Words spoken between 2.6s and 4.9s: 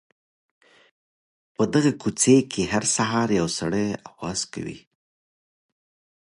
هر سهار یو سړی اواز کوي.